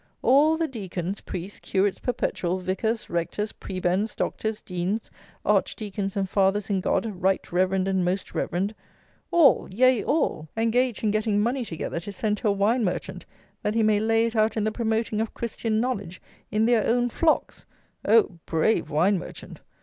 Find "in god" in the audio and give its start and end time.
6.71-7.05